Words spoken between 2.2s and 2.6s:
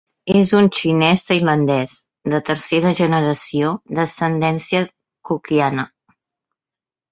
de